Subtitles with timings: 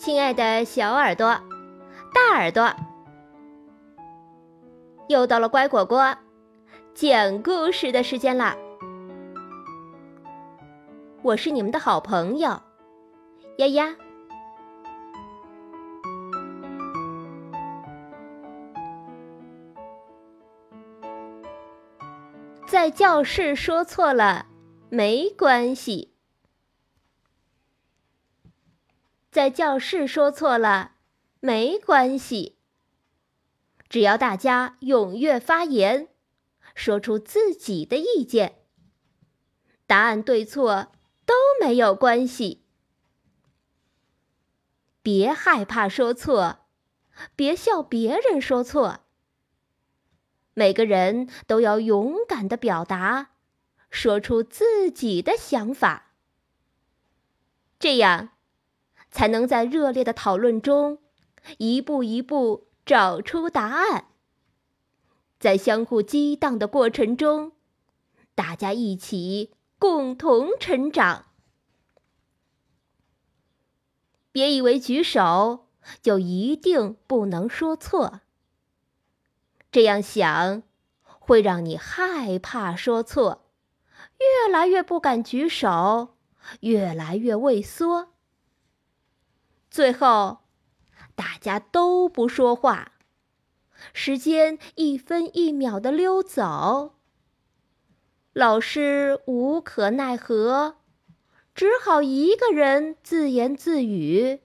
[0.00, 1.26] 亲爱的小耳朵、
[2.14, 2.74] 大耳朵，
[5.10, 6.16] 又到了乖果果
[6.94, 8.56] 讲故事的时间啦！
[11.20, 12.58] 我是你们的好朋友
[13.58, 13.94] 丫丫。
[22.66, 24.46] 在教室说错了
[24.88, 26.14] 没关系。
[29.30, 30.96] 在教室说错了，
[31.38, 32.58] 没关系。
[33.88, 36.08] 只要大家踊跃发言，
[36.74, 38.64] 说出自己的意见，
[39.86, 40.92] 答案对错
[41.24, 42.64] 都没有关系。
[45.02, 46.66] 别害怕说错，
[47.36, 49.04] 别笑别人说错。
[50.54, 53.30] 每个人都要勇敢的表达，
[53.90, 56.14] 说出自己的想法，
[57.78, 58.30] 这样。
[59.10, 60.98] 才能在热烈的讨论中，
[61.58, 64.06] 一步一步找出答案。
[65.38, 67.52] 在相互激荡的过程中，
[68.34, 71.26] 大家一起共同成长。
[74.32, 75.66] 别以为举手
[76.02, 78.20] 就一定不能说错，
[79.72, 80.62] 这样想
[81.02, 83.46] 会让你害怕说错，
[84.18, 86.16] 越来越不敢举手，
[86.60, 88.12] 越来越畏缩。
[89.70, 90.38] 最后，
[91.14, 92.92] 大家都不说话，
[93.92, 96.96] 时间一分一秒的溜走。
[98.32, 100.78] 老师无可奈何，
[101.54, 104.40] 只好一个人自言自语。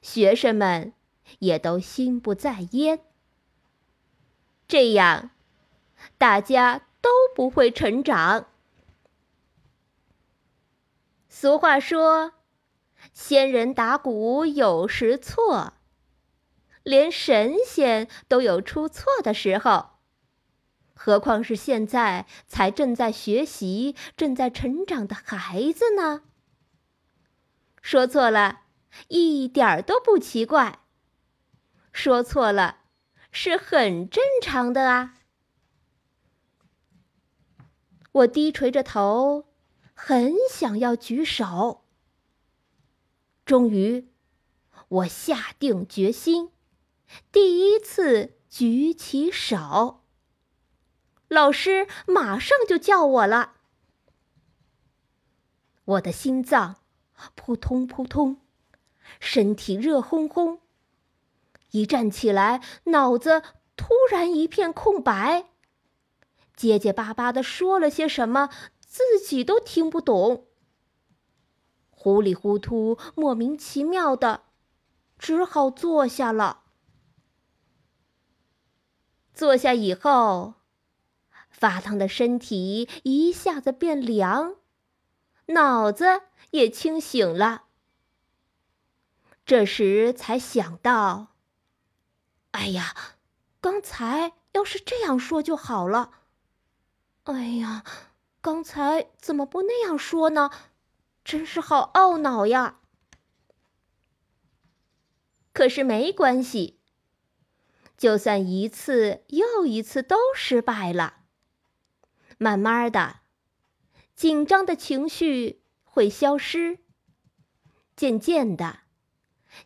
[0.00, 0.92] 学生们
[1.40, 3.00] 也都心不在焉。
[4.68, 5.30] 这样，
[6.18, 8.46] 大家都不会成长。
[11.28, 12.34] 俗话说。
[13.12, 15.74] 仙人打鼓有时错，
[16.82, 19.98] 连神仙都有出错的时候，
[20.94, 26.22] 何况是现在才正在学习、正在成长的孩子呢？
[27.82, 28.62] 说错了，
[29.08, 30.80] 一点儿都不奇怪。
[31.92, 32.78] 说错了，
[33.32, 35.14] 是很正常的啊。
[38.12, 39.46] 我低垂着头，
[39.94, 41.79] 很想要举手。
[43.50, 44.08] 终于，
[44.86, 46.52] 我下定决心，
[47.32, 50.04] 第一次举起手。
[51.26, 53.54] 老师马上就叫我了。
[55.84, 56.76] 我的心脏
[57.34, 58.40] 扑通扑通，
[59.18, 60.60] 身体热烘烘。
[61.72, 63.42] 一站起来，脑子
[63.74, 65.46] 突然一片空白，
[66.54, 70.46] 结结巴巴的说了些什么，自己都听不懂。
[72.02, 74.44] 糊里糊涂、莫名其妙的，
[75.18, 76.62] 只好坐下了。
[79.34, 80.54] 坐下以后，
[81.50, 84.56] 发烫的身体一下子变凉，
[85.48, 86.22] 脑子
[86.52, 87.64] 也清醒了。
[89.44, 91.34] 这时才想到
[92.52, 92.94] ：“哎呀，
[93.60, 96.12] 刚才要是这样说就好了。
[97.24, 97.84] 哎呀，
[98.40, 100.50] 刚才怎么不那样说呢？”
[101.24, 102.80] 真是好懊恼呀！
[105.52, 106.80] 可是没关系，
[107.96, 111.24] 就算一次又一次都失败了，
[112.38, 113.20] 慢慢的，
[114.14, 116.78] 紧张的情绪会消失，
[117.94, 118.80] 渐渐的，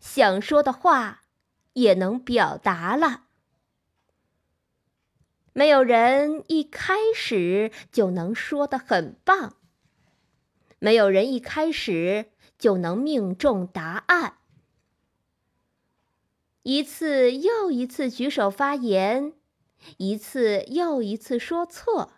[0.00, 1.22] 想说的话
[1.74, 3.26] 也能表达了。
[5.52, 9.56] 没有人一开始就能说的很棒。
[10.84, 12.26] 没有人一开始
[12.58, 14.36] 就能命中答案。
[16.62, 19.32] 一次又一次举手发言，
[19.96, 22.12] 一次又一次说错。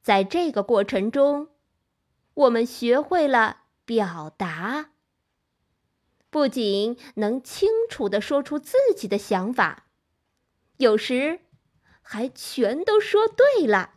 [0.00, 1.48] 在这个过程中，
[2.32, 4.92] 我们学会了表达，
[6.30, 9.88] 不仅能清楚的说出自己的想法，
[10.78, 11.40] 有时
[12.00, 13.96] 还全都说对了。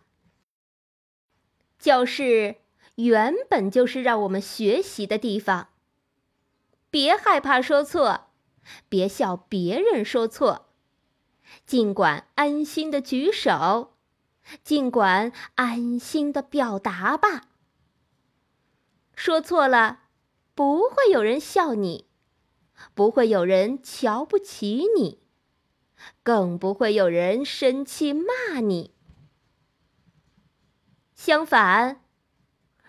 [1.80, 2.58] 教室。
[2.96, 5.70] 原本就是让我们学习的地方。
[6.90, 8.28] 别害怕说错，
[8.88, 10.70] 别笑别人说错，
[11.66, 13.98] 尽管安心的举手，
[14.64, 17.50] 尽管安心的表达吧。
[19.14, 20.04] 说错了，
[20.54, 22.08] 不会有人笑你，
[22.94, 25.20] 不会有人瞧不起你，
[26.24, 28.94] 更不会有人生气骂你。
[31.14, 32.05] 相反。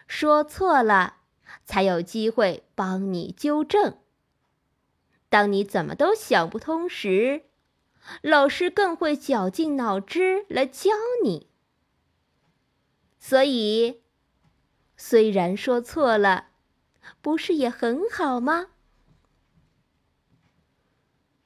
[0.07, 1.17] 说错了，
[1.65, 3.99] 才有机会帮你纠正；
[5.29, 7.43] 当你怎么都想不通时，
[8.23, 10.91] 老师更会绞尽脑汁来教
[11.25, 11.49] 你。
[13.19, 14.03] 所以，
[14.97, 16.51] 虽然说错了，
[17.21, 18.69] 不是也很好吗？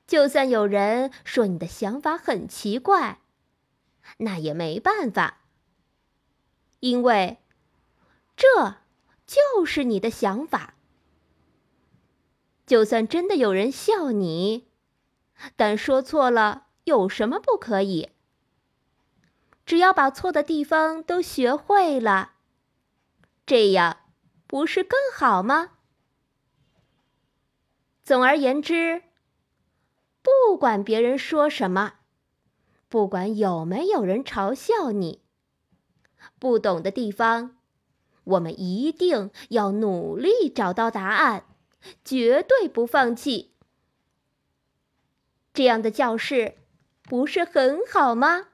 [0.06, 3.20] 就算有人说你的想法很奇怪，
[4.18, 5.44] 那也没办法，
[6.80, 7.38] 因为
[8.40, 8.76] 这
[9.26, 10.72] 就是你的想法。
[12.64, 14.70] 就算真的有人笑你，
[15.56, 18.08] 但说错了有什么不可以？
[19.66, 22.32] 只要把错的地方都学会了，
[23.44, 23.98] 这样
[24.46, 25.72] 不是更好吗？
[28.02, 29.02] 总而言之，
[30.22, 31.96] 不管别人说什么，
[32.88, 35.20] 不管有没有人嘲笑你，
[36.38, 37.58] 不懂的地方，
[38.24, 41.44] 我们一定要努力找到答案。
[42.04, 43.54] 绝对不放弃。
[45.54, 46.56] 这样的教室
[47.02, 48.48] 不是很好吗？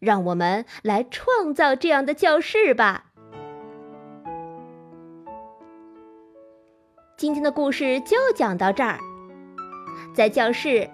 [0.00, 3.12] 让我们来创造这样的教室吧。
[7.16, 8.98] 今天的故事就讲到这儿。
[10.12, 10.90] 在教室，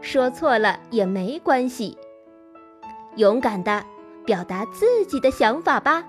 [0.00, 1.96] 说错了也没关系，
[3.14, 3.86] 勇敢的
[4.26, 6.04] 表达自己的想法吧。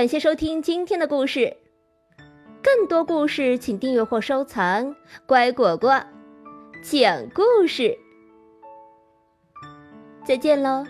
[0.00, 1.54] 感谢收听今天的故事。
[2.62, 4.96] 更多故事，请订阅或收藏。
[5.26, 6.02] 乖果果
[6.82, 7.98] 讲故事，
[10.24, 10.86] 再见喽。